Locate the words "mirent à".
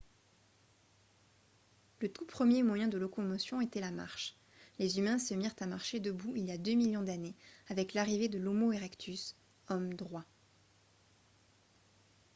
5.35-5.67